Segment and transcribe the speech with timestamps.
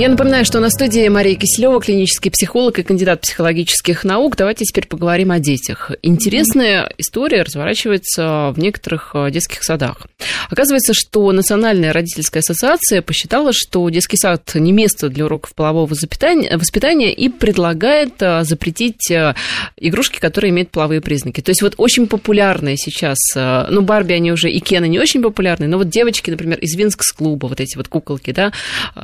[0.00, 4.34] Я напоминаю, что на студии Мария Киселева, клинический психолог и кандидат психологических наук.
[4.34, 5.90] Давайте теперь поговорим о детях.
[6.00, 10.06] Интересная история разворачивается в некоторых э, детских садах.
[10.48, 17.12] Оказывается, что Национальная родительская ассоциация посчитала, что детский сад не место для уроков полового воспитания
[17.12, 19.34] и предлагает э, запретить э,
[19.76, 21.42] игрушки, которые имеют половые признаки.
[21.42, 25.68] То есть вот очень популярные сейчас, ну, Барби, они уже и Кена не очень популярные,
[25.68, 28.50] но вот девочки, например, из Винкс-клуба, вот эти вот куколки, да,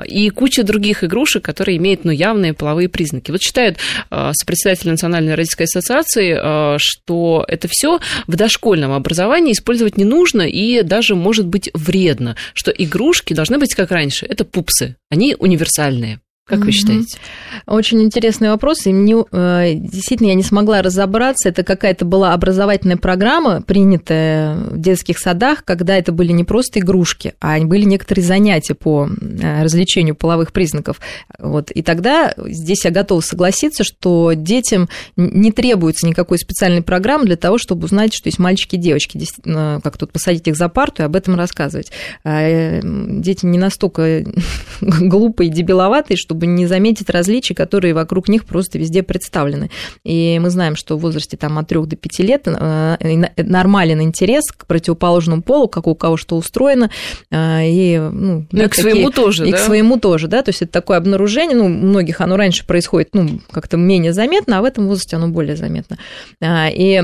[0.07, 3.33] и куча других других игрушек, которые имеют ну, явные половые признаки.
[3.33, 3.79] Вот считает
[4.11, 10.43] э, сопредседатель Национальной родительской ассоциации, э, что это все в дошкольном образовании использовать не нужно
[10.43, 16.21] и даже может быть вредно, что игрушки должны быть как раньше, это пупсы, они универсальные.
[16.47, 17.19] Как вы считаете?
[17.67, 18.87] Очень интересный вопрос.
[18.87, 21.49] И мне, э, действительно, я не смогла разобраться.
[21.49, 27.35] Это какая-то была образовательная программа, принятая в детских садах, когда это были не просто игрушки,
[27.41, 31.01] а были некоторые занятия по э, развлечению половых признаков.
[31.41, 31.73] Вот.
[31.73, 37.59] И тогда здесь я готова согласиться, что детям не требуется никакой специальной программы для того,
[37.59, 39.21] чтобы узнать, что есть мальчики и девочки.
[39.43, 41.91] Как тут посадить их за парту и об этом рассказывать.
[42.23, 44.25] А, э, дети не настолько
[44.81, 49.71] глупые и дебиловатые, чтобы чтобы не заметить различий, которые вокруг них просто везде представлены.
[50.05, 52.97] И мы знаем, что в возрасте там, от 3 до 5 лет э,
[53.39, 56.91] нормален интерес к противоположному полу, как у кого что устроено.
[57.31, 59.57] Э, и, ну, ну и к такие, своему тоже, И да?
[59.57, 63.15] к своему тоже, да, то есть это такое обнаружение, ну, у многих оно раньше происходит,
[63.15, 65.97] ну, как-то менее заметно, а в этом возрасте оно более заметно.
[66.43, 67.03] А, и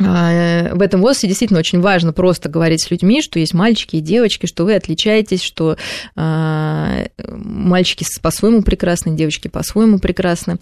[0.00, 4.46] в этом возрасте действительно очень важно просто говорить с людьми, что есть мальчики и девочки,
[4.46, 5.76] что вы отличаетесь, что
[6.16, 10.56] а, мальчики по-своему прекрасны, девочки по-своему прекрасны.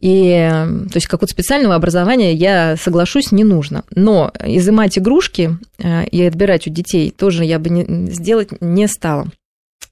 [0.00, 3.84] И, то есть, какого-то специального образования, я соглашусь, не нужно.
[3.94, 9.28] Но изымать игрушки а, и отбирать у детей тоже я бы не, сделать не стала.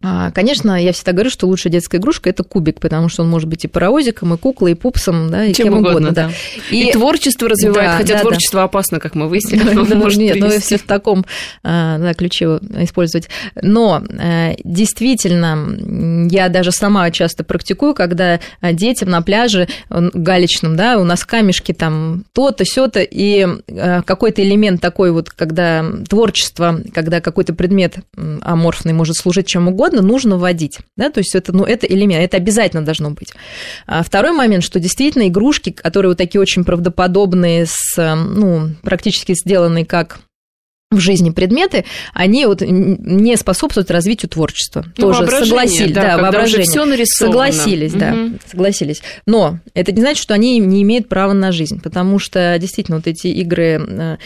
[0.02, 3.48] А, конечно, я всегда говорю, что лучшая детская игрушка это кубик, потому что он может
[3.48, 5.90] быть и паровозиком, и куклой, и пупсом, да, и чем, кем угодно.
[5.90, 6.30] угодно да.
[6.70, 8.64] И, и творчество развивает, да, хотя да, творчество да.
[8.64, 9.72] опасно, как мы выяснили.
[9.94, 11.24] Может нет, но все в таком
[11.64, 13.28] а, да, ключе использовать.
[13.60, 21.04] Но э, действительно, я даже сама часто практикую, когда детям на пляже галечном, да, у
[21.04, 27.54] нас камешки там то-то, сё-то, и э, какой-то элемент такой вот, когда творчество, когда какой-то
[27.54, 27.96] предмет
[28.42, 30.78] аморфный может служить чем угодно, угодно, нужно вводить.
[30.96, 31.10] Да?
[31.10, 33.32] То есть это, ну, это элемент, это обязательно должно быть.
[33.86, 39.84] А второй момент, что действительно игрушки, которые вот такие очень правдоподобные, с, ну, практически сделанные
[39.84, 40.20] как
[40.92, 44.84] в жизни предметы, они вот не способствуют развитию творчества.
[44.96, 46.64] Ну, Тоже согласились, да, да воображение.
[46.64, 47.50] Все нарисовано.
[47.50, 47.98] Согласились, угу.
[47.98, 48.16] да,
[48.48, 49.02] согласились.
[49.26, 53.08] Но это не значит, что они не имеют права на жизнь, потому что действительно вот
[53.08, 54.16] эти игры э,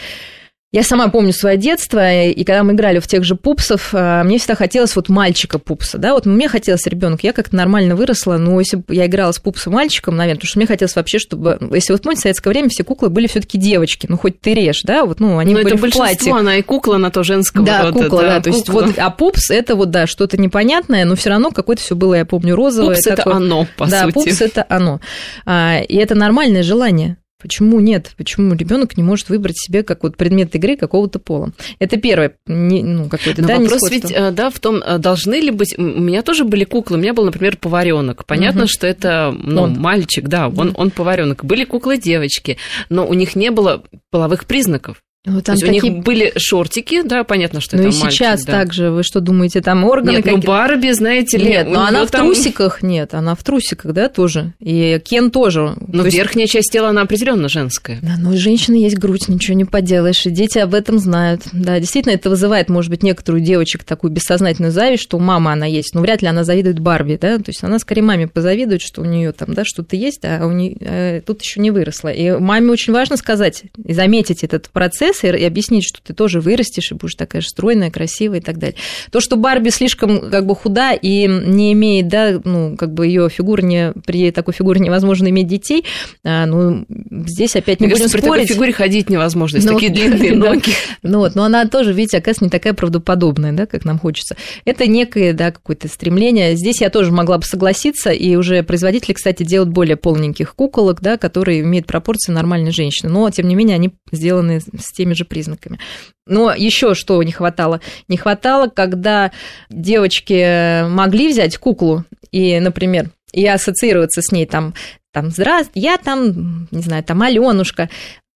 [0.73, 4.37] я сама помню свое детство, и когда мы играли в тех же пупсов, а, мне
[4.37, 8.57] всегда хотелось вот мальчика пупса, да, вот мне хотелось ребенка, я как-то нормально выросла, но
[8.57, 11.91] если бы я играла с пупсом мальчиком, наверное, потому что мне хотелось вообще, чтобы, если
[11.91, 14.83] вот помните, в советское время все куклы были все таки девочки, ну хоть ты режь,
[14.83, 16.33] да, вот, ну они но были это в платье.
[16.33, 19.09] она и кукла, она то женского Да, рода, кукла, да, да, то есть вот, а
[19.09, 22.95] пупс это вот, да, что-то непонятное, но все равно какое-то все было, я помню, розовое.
[22.95, 24.13] Пупс это оно, по да, сути.
[24.13, 25.01] Да, пупс это оно.
[25.45, 27.17] А, и это нормальное желание.
[27.41, 28.11] Почему нет?
[28.17, 31.51] Почему ребенок не может выбрать себе как вот предмет игры какого-то пола?
[31.79, 35.35] Это первое, не, ну, какой-то, Но да, вопрос ведь, э, да, в том, э, должны
[35.35, 35.77] ли быть...
[35.77, 38.25] У меня тоже были куклы, у меня был, например, поваренок.
[38.25, 38.69] Понятно, угу.
[38.69, 39.79] что это ну, он.
[39.79, 41.43] мальчик, да, он, он поваренок.
[41.45, 42.57] Были куклы девочки,
[42.89, 45.01] но у них не было половых признаков.
[45.23, 45.93] Ну, там То есть такие...
[45.93, 48.53] у них были шортики, да, понятно, что ну, это и мальчик, сейчас да.
[48.53, 51.45] также, вы что думаете, там органы Нет, какие ну Барби, знаете ли...
[51.45, 52.25] Нет, но она в там...
[52.25, 54.53] трусиках, нет, она в трусиках, да, тоже.
[54.59, 55.75] И Кен тоже.
[55.87, 56.17] Но есть...
[56.17, 57.99] верхняя часть тела, она определенно женская.
[58.01, 61.43] Да, но у женщины есть грудь, ничего не поделаешь, и дети об этом знают.
[61.51, 65.67] Да, действительно, это вызывает, может быть, некоторую девочек такую бессознательную зависть, что у мамы она
[65.67, 69.01] есть, но вряд ли она завидует Барби, да, то есть она скорее маме позавидует, что
[69.01, 72.09] у нее там, да, что-то есть, а у нее э, тут еще не выросла.
[72.09, 76.91] И маме очень важно сказать и заметить этот процесс и объяснить, что ты тоже вырастешь
[76.91, 78.77] и будешь такая же стройная, красивая и так далее.
[79.11, 83.29] То, что Барби слишком как бы худа и не имеет, да, ну, как бы ее
[83.29, 85.85] фигура не, при такой фигуре невозможно иметь детей,
[86.23, 86.85] а, ну,
[87.27, 88.23] здесь опять не будем спорить.
[88.23, 90.71] при такой фигуре ходить невозможно, ну, такие длинные ноги.
[91.03, 94.35] Ну вот, но она тоже, видите, оказывается, не такая правдоподобная, да, как нам хочется.
[94.65, 96.55] Это некое, да, какое-то стремление.
[96.55, 101.17] Здесь я тоже могла бы согласиться, и уже производители, кстати, делают более полненьких куколок, да,
[101.17, 105.79] которые имеют пропорции нормальной женщины, но, тем не менее, они сделаны с теми же признаками.
[106.27, 107.81] Но еще что не хватало?
[108.07, 109.31] Не хватало, когда
[109.69, 114.75] девочки могли взять куклу и, например, и ассоциироваться с ней там,
[115.11, 117.89] там, здравствуй, я там, не знаю, там Аленушка,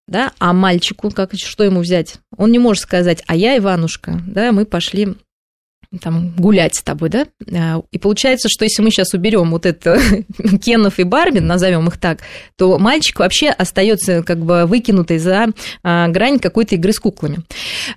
[0.07, 2.15] да, а мальчику, как, что ему взять?
[2.35, 5.15] Он не может сказать, а я Иванушка, да, мы пошли
[6.01, 7.25] там, гулять с тобой, да?
[7.53, 9.99] А, и получается, что если мы сейчас уберем вот это
[10.63, 12.19] Кенов и Барби, назовем их так,
[12.57, 15.47] то мальчик вообще остается как бы выкинутый за
[15.83, 17.39] а, грань какой-то игры с куклами.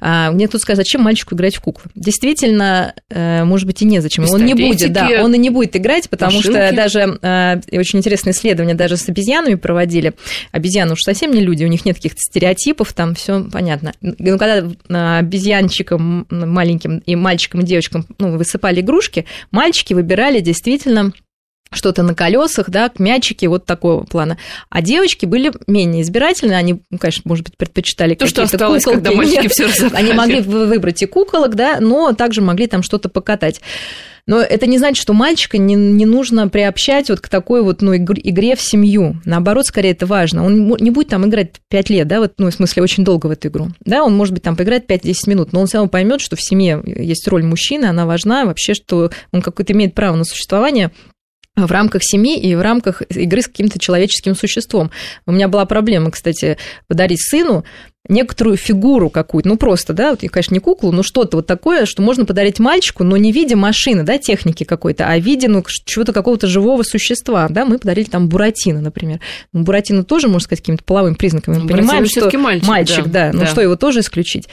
[0.00, 1.90] А, мне тут сказать, зачем мальчику играть в куклы?
[1.94, 4.24] Действительно, э, может быть, и незачем.
[4.28, 6.56] Он не будет, да, он и не будет играть, потому машинки.
[6.56, 7.18] что даже
[7.72, 10.14] очень интересное исследование даже с обезьянами проводили.
[10.52, 13.92] Обезьяны уж совсем не люди, у них нет каких-то стереотипов, там все понятно.
[14.00, 21.12] Но когда обезьянчикам маленьким и мальчикам и девочкам девочкам ну, высыпали игрушки, мальчики выбирали действительно
[21.70, 24.38] что-то на колесах, да, мячики вот такого плана.
[24.70, 29.04] А девочки были менее избирательны, они, ну, конечно, может быть, предпочитали То, что осталось, куколки.
[29.04, 30.02] когда мальчики Нет, все разобрали.
[30.02, 33.60] Они могли выбрать и куколок, да, но также могли там что-то покатать.
[34.28, 37.96] Но это не значит, что мальчика не, не нужно приобщать вот к такой вот ну,
[37.96, 39.16] игре в семью.
[39.24, 40.44] Наоборот, скорее это важно.
[40.44, 43.30] Он не будет там играть 5 лет, да, вот, ну, в смысле, очень долго в
[43.30, 43.68] эту игру.
[43.80, 46.42] Да, он, может быть, там поиграть 5-10 минут, но он все равно поймет, что в
[46.42, 50.92] семье есть роль мужчины, она важна, вообще, что он какое-то имеет право на существование,
[51.56, 54.90] в рамках семьи и в рамках игры с каким-то человеческим существом.
[55.26, 57.64] У меня была проблема, кстати, подарить сыну
[58.08, 62.02] некоторую фигуру какую-то, ну просто, да, вот, конечно, не куклу, но что-то вот такое, что
[62.02, 65.64] можно подарить мальчику, но не в виде машины, да, техники какой-то, а в виде, ну,
[65.84, 69.20] чего-то какого-то живого существа, да, мы подарили там Буратино, например.
[69.52, 73.32] Ну, Буратино тоже, можно сказать, какими-то половыми признаками, мы ну, понимаем, что мальчик, мальчик да,
[73.32, 74.48] да, ну что, его тоже исключить.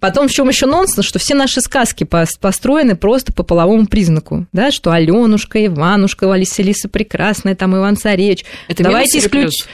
[0.00, 4.70] Потом в чем еще нонсенс, что все наши сказки построены просто по половому признаку, да,
[4.70, 8.44] что Аленушка, Иванушка, Алиса Лиса Прекрасная, там Иван Царевич.
[8.68, 9.66] Это Давайте исключить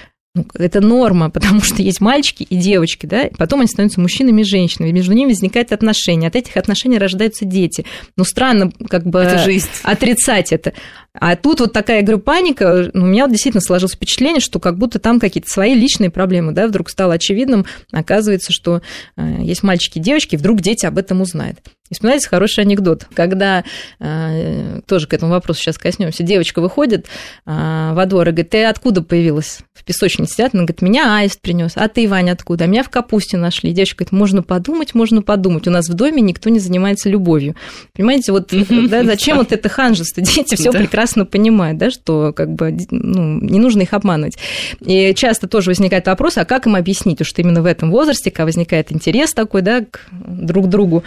[0.54, 4.44] это норма, потому что есть мальчики и девочки, да, и потом они становятся мужчинами и
[4.44, 7.84] женщинами, и между ними возникают отношения, от этих отношений рождаются дети.
[8.16, 9.68] Ну, странно как бы это жизнь.
[9.84, 10.72] отрицать это.
[11.16, 14.98] А тут вот такая игра паника, у меня вот действительно сложилось впечатление, что как будто
[14.98, 18.82] там какие-то свои личные проблемы, да, вдруг стало очевидным, оказывается, что
[19.16, 21.60] э, есть мальчики и девочки, и вдруг дети об этом узнают.
[21.90, 23.62] И вспоминается хороший анекдот, когда
[24.00, 26.22] э, тоже к этому вопросу сейчас коснемся.
[26.22, 27.06] Девочка выходит
[27.44, 29.58] э, во двор и говорит: Ты откуда появилась?
[29.74, 30.54] В песочнице сидят.
[30.54, 31.72] Она говорит: Меня аист принес.
[31.74, 32.64] А ты, Ваня, откуда?
[32.64, 33.70] А меня в капусте нашли.
[33.70, 35.68] И девочка говорит: Можно подумать, можно подумать.
[35.68, 37.54] У нас в доме никто не занимается любовью.
[37.92, 38.50] Понимаете, вот
[38.88, 40.22] да, зачем вот это ханжество?
[40.22, 44.36] Дети все прекрасно понимают, да, что как бы ну, не нужно их обманывать.
[44.80, 48.46] И часто тоже возникает вопрос: а как им объяснить, что именно в этом возрасте, когда
[48.46, 51.04] возникает интерес такой, да, к друг другу,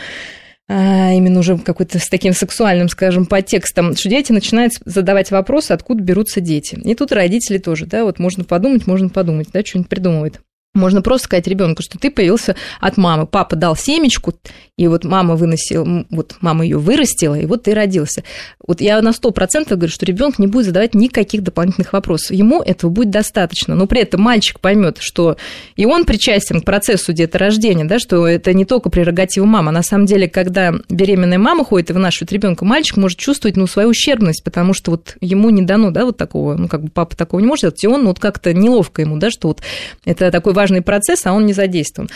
[0.70, 6.04] а, именно уже какой-то с таким сексуальным, скажем, подтекстом, что дети начинают задавать вопросы, откуда
[6.04, 6.78] берутся дети.
[6.84, 10.42] И тут родители тоже, да, вот можно подумать, можно подумать, да, что-нибудь придумывает.
[10.78, 13.26] Можно просто сказать ребенку, что ты появился от мамы.
[13.26, 14.34] Папа дал семечку,
[14.78, 18.24] и вот мама выносила, вот мама ее вырастила, и вот ты родился.
[18.66, 22.32] Вот я на сто процентов говорю, что ребенок не будет задавать никаких дополнительных вопросов.
[22.32, 23.74] Ему этого будет достаточно.
[23.74, 25.38] Но при этом мальчик поймет, что
[25.76, 29.72] и он причастен к процессу деторождения, да, что это не только прерогатива мамы.
[29.72, 33.90] На самом деле, когда беременная мама ходит и вынашивает ребенка, мальчик может чувствовать ну, свою
[33.90, 37.40] ущербность, потому что вот ему не дано, да, вот такого, ну, как бы папа такого
[37.40, 39.62] не может делать, и он ну, вот как-то неловко ему, да, что вот
[40.06, 42.10] это такой важный важный процесс, а он не задействован.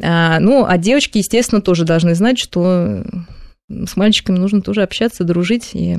[0.00, 3.02] А, ну, а девочки, естественно, тоже должны знать, что
[3.68, 5.98] с мальчиками нужно тоже общаться, дружить и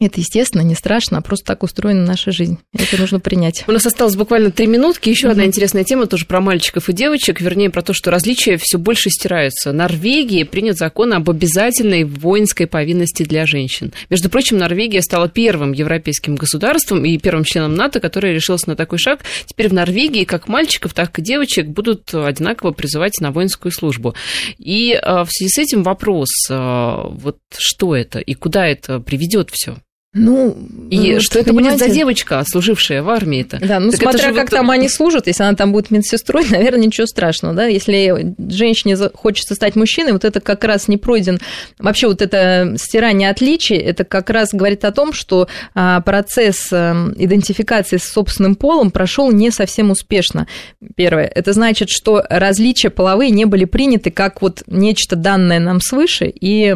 [0.00, 2.58] это, естественно, не страшно, а просто так устроена наша жизнь.
[2.72, 3.64] Это нужно принять.
[3.66, 5.08] У нас осталось буквально три минутки.
[5.08, 5.30] Еще mm-hmm.
[5.30, 9.10] одна интересная тема тоже про мальчиков и девочек, вернее, про то, что различия все больше
[9.10, 9.70] стираются.
[9.70, 13.92] В Норвегии принят закон об обязательной воинской повинности для женщин.
[14.10, 18.98] Между прочим, Норвегия стала первым европейским государством и первым членом НАТО, который решился на такой
[18.98, 19.20] шаг.
[19.46, 24.14] Теперь в Норвегии как мальчиков, так и девочек будут одинаково призывать на воинскую службу.
[24.58, 29.50] И а, в связи с этим вопрос, а, вот что это и куда это приведет
[29.50, 29.76] все?
[30.14, 30.54] Ну,
[30.90, 31.78] и ну, что это понимаете?
[31.78, 33.58] будет за девочка, служившая в армии-то?
[33.66, 34.58] Да, ну так смотря как вот...
[34.58, 39.54] там они служат, если она там будет медсестрой, наверное, ничего страшного, да, если женщине хочется
[39.54, 41.38] стать мужчиной, вот это как раз не пройден,
[41.78, 47.14] вообще вот это стирание отличий, это как раз говорит о том, что а, процесс эм,
[47.16, 50.46] идентификации с собственным полом прошел не совсем успешно.
[50.94, 56.26] Первое, это значит, что различия половые не были приняты как вот нечто данное нам свыше,
[56.26, 56.74] и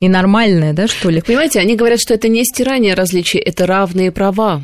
[0.00, 1.20] и нормальное, да, что ли?
[1.20, 4.62] Понимаете, они говорят, что это не стирание различий, это равные права.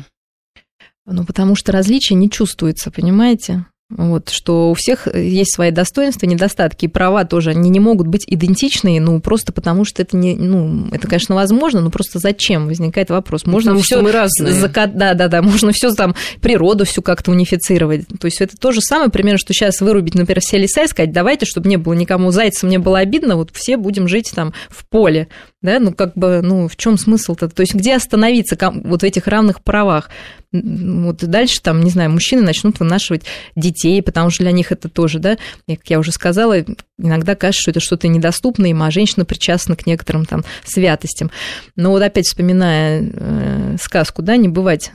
[1.05, 3.65] Ну, потому что различия не чувствуется, понимаете?
[3.91, 8.25] Вот, что у всех есть свои достоинства, недостатки, и права тоже, они не могут быть
[8.25, 12.65] идентичные, ну, просто потому что это не, ну, это, конечно, возможно, но просто зачем?
[12.65, 13.45] Возникает вопрос.
[13.45, 14.53] Можно потому все мы разные.
[14.53, 14.87] Зака...
[14.87, 18.07] Да, да, да, можно все там, природу всю как-то унифицировать.
[18.19, 21.45] То есть это то же самое, примерно, что сейчас вырубить, например, все и сказать, давайте,
[21.45, 25.27] чтобы не было никому зайцам, не было обидно, вот все будем жить там в поле,
[25.61, 27.49] да, ну, как бы, ну, в чем смысл-то?
[27.49, 30.09] То есть где остановиться вот в этих равных правах?
[30.51, 33.23] Вот дальше там, не знаю, мужчины начнут вынашивать
[33.55, 36.63] детей, детей, потому что для них это тоже, да, как я уже сказала,
[36.97, 41.31] иногда кажется, что это что-то недоступное а женщина причастна к некоторым там святостям.
[41.75, 44.91] Но вот опять вспоминая э, сказку, да, не бывать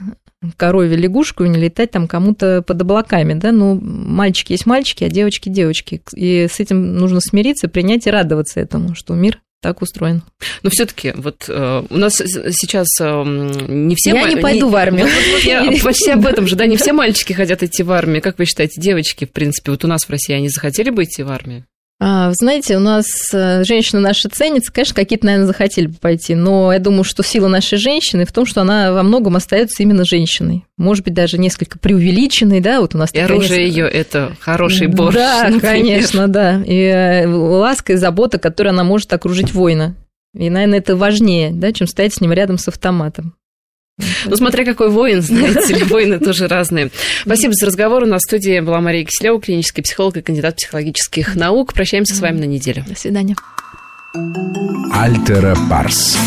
[0.57, 5.49] корове лягушку не летать там кому-то под облаками, да, ну, мальчики есть мальчики, а девочки
[5.49, 10.23] девочки, и с этим нужно смириться, принять и радоваться этому, что мир так устроен.
[10.63, 13.23] Но все-таки вот э, у нас сейчас э,
[13.67, 14.11] не все...
[14.11, 15.07] Я не пойду не, в армию.
[15.43, 18.21] Я почти об этом же, да, не все мальчики хотят идти в армию.
[18.21, 21.23] Как вы считаете, девочки, в принципе, вот у нас в России, они захотели бы идти
[21.23, 21.65] в армию?
[22.03, 26.73] А, знаете, у нас э, женщина наша ценится, конечно, какие-то, наверное, захотели бы пойти, но
[26.73, 30.65] я думаю, что сила нашей женщины в том, что она во многом остается именно женщиной.
[30.77, 33.13] Может быть, даже несколько преувеличенной, да, вот у нас...
[33.13, 33.81] И оружие несколько...
[33.81, 35.13] ее это хороший борщ.
[35.13, 35.61] Да, например.
[35.61, 36.63] конечно, да.
[36.65, 39.95] И э, ласка и забота, которой она может окружить воина.
[40.33, 43.35] И, наверное, это важнее, да, чем стоять с ним рядом с автоматом.
[44.25, 46.91] Ну, смотря какой воин, знаете ли, воины тоже разные.
[47.21, 48.03] Спасибо за разговор.
[48.03, 51.73] У нас в студии была Мария Киселева, клинический психолог и кандидат психологических наук.
[51.73, 52.83] Прощаемся с вами на неделю.
[52.87, 53.35] До свидания.
[54.93, 56.17] Альтера Парс.